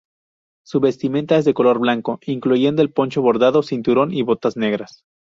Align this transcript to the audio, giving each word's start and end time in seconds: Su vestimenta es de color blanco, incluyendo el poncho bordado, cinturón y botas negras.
Su 0.65 0.79
vestimenta 0.79 1.37
es 1.37 1.45
de 1.45 1.53
color 1.53 1.77
blanco, 1.77 2.17
incluyendo 2.25 2.81
el 2.81 2.91
poncho 2.91 3.21
bordado, 3.21 3.61
cinturón 3.61 4.11
y 4.11 4.23
botas 4.23 4.57
negras. 4.57 5.03